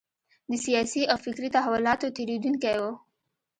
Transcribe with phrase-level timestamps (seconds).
[0.49, 2.83] د سیاسي او فکري تحولاتو تېرېدونکی و.